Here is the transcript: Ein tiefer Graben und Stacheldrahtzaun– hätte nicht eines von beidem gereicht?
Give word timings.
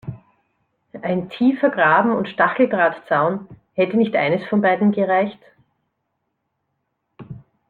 Ein 1.03 1.29
tiefer 1.29 1.69
Graben 1.69 2.11
und 2.13 2.27
Stacheldrahtzaun– 2.27 3.47
hätte 3.75 3.97
nicht 3.97 4.15
eines 4.15 4.43
von 4.49 4.59
beidem 4.59 4.91
gereicht? 4.93 5.37